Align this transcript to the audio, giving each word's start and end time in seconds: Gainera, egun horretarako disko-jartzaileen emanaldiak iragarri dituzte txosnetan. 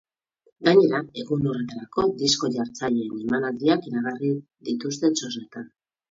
Gainera, 0.67 0.99
egun 1.23 1.43
horretarako 1.49 2.05
disko-jartzaileen 2.21 3.11
emanaldiak 3.25 3.85
iragarri 3.91 4.31
dituzte 4.71 5.11
txosnetan. 5.21 5.69